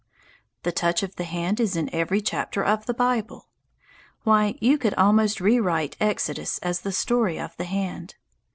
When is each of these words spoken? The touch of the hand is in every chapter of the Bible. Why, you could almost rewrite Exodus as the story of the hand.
The 0.63 0.71
touch 0.71 1.03
of 1.03 1.15
the 1.17 1.25
hand 1.25 1.59
is 1.59 1.75
in 1.75 1.87
every 1.93 2.21
chapter 2.21 2.65
of 2.65 2.87
the 2.87 2.93
Bible. 2.95 3.49
Why, 4.23 4.55
you 4.59 4.79
could 4.79 4.95
almost 4.95 5.39
rewrite 5.39 5.95
Exodus 5.99 6.57
as 6.63 6.81
the 6.81 6.91
story 6.91 7.39
of 7.39 7.55
the 7.57 7.65
hand. 7.65 8.15